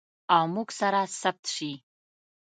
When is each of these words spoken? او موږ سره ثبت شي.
او 0.35 0.43
موږ 0.53 0.67
سره 0.79 0.99
ثبت 1.21 1.45
شي. 1.55 1.71